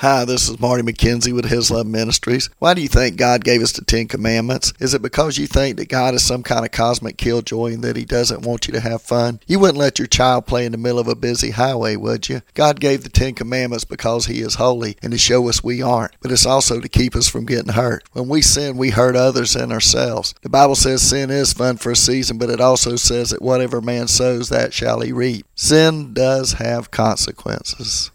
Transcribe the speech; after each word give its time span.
Hi, 0.00 0.26
this 0.26 0.50
is 0.50 0.60
Marty 0.60 0.82
McKenzie 0.82 1.32
with 1.32 1.46
His 1.46 1.70
Love 1.70 1.86
Ministries. 1.86 2.50
Why 2.58 2.74
do 2.74 2.82
you 2.82 2.88
think 2.88 3.16
God 3.16 3.42
gave 3.42 3.62
us 3.62 3.72
the 3.72 3.82
Ten 3.82 4.08
Commandments? 4.08 4.74
Is 4.78 4.92
it 4.92 5.00
because 5.00 5.38
you 5.38 5.46
think 5.46 5.78
that 5.78 5.88
God 5.88 6.12
is 6.12 6.22
some 6.22 6.42
kind 6.42 6.66
of 6.66 6.70
cosmic 6.70 7.16
killjoy 7.16 7.72
and 7.72 7.82
that 7.82 7.96
He 7.96 8.04
doesn't 8.04 8.42
want 8.42 8.66
you 8.68 8.74
to 8.74 8.80
have 8.80 9.00
fun? 9.00 9.40
You 9.46 9.58
wouldn't 9.58 9.78
let 9.78 9.98
your 9.98 10.06
child 10.06 10.44
play 10.44 10.66
in 10.66 10.72
the 10.72 10.76
middle 10.76 10.98
of 10.98 11.08
a 11.08 11.14
busy 11.14 11.52
highway, 11.52 11.96
would 11.96 12.28
you? 12.28 12.42
God 12.52 12.78
gave 12.78 13.04
the 13.04 13.08
Ten 13.08 13.34
Commandments 13.34 13.86
because 13.86 14.26
He 14.26 14.40
is 14.40 14.56
holy 14.56 14.98
and 15.00 15.12
to 15.12 15.18
show 15.18 15.48
us 15.48 15.64
we 15.64 15.80
aren't, 15.80 16.12
but 16.20 16.30
it's 16.30 16.44
also 16.44 16.78
to 16.78 16.90
keep 16.90 17.16
us 17.16 17.30
from 17.30 17.46
getting 17.46 17.72
hurt. 17.72 18.04
When 18.12 18.28
we 18.28 18.42
sin, 18.42 18.76
we 18.76 18.90
hurt 18.90 19.16
others 19.16 19.56
and 19.56 19.72
ourselves. 19.72 20.34
The 20.42 20.50
Bible 20.50 20.76
says 20.76 21.00
sin 21.00 21.30
is 21.30 21.54
fun 21.54 21.78
for 21.78 21.92
a 21.92 21.96
season, 21.96 22.36
but 22.36 22.50
it 22.50 22.60
also 22.60 22.96
says 22.96 23.30
that 23.30 23.40
whatever 23.40 23.80
man 23.80 24.08
sows, 24.08 24.50
that 24.50 24.74
shall 24.74 25.00
he 25.00 25.10
reap. 25.10 25.46
Sin 25.54 26.12
does 26.12 26.52
have 26.52 26.90
consequences. 26.90 28.04